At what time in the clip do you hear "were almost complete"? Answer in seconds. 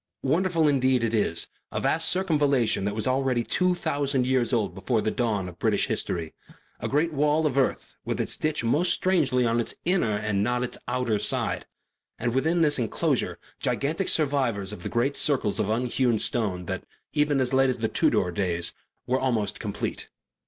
19.05-20.09